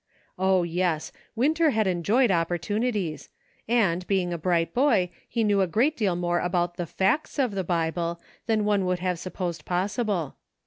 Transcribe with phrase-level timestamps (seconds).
[0.39, 1.11] O, yes!
[1.35, 3.29] Winter had enjoyed opportunities;
[3.67, 7.51] and, being a bright boy, he knew a great deal more about the facts of
[7.51, 10.37] the Bible than one would have supposed possible.